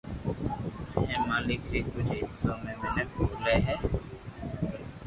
ھي 1.09 1.17
ملڪ 1.27 1.61
ري 1.71 1.81
ڪجھ 1.91 2.11
حصو 2.19 2.45
۾ 2.49 2.53
ميينک 2.63 3.07
ٻولي 3.15 3.55
ھي 3.65 3.75